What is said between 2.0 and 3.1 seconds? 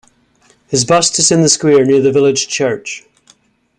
the village church.